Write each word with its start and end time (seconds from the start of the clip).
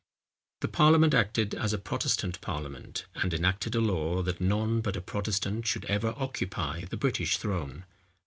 The 0.61 0.67
parliament 0.67 1.13
acted 1.13 1.53
as 1.53 1.73
a 1.73 1.77
Protestant 1.77 2.41
parliament, 2.41 3.05
and 3.13 3.31
enacted 3.35 3.75
a 3.75 3.79
law, 3.79 4.23
that 4.23 4.41
none 4.41 4.81
but 4.81 4.95
a 4.97 4.99
Protestant 5.01 5.67
should 5.67 5.85
ever 5.85 6.15
occupy 6.17 6.85
the 6.85 6.97
British 6.97 7.37
throne. 7.37 7.85